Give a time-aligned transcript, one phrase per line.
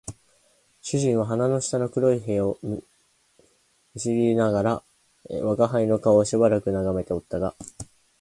[0.81, 2.81] 主人は鼻の下の黒い毛を撚
[4.05, 4.83] りながら
[5.29, 7.53] 吾輩の顔をしばらく眺めておったが、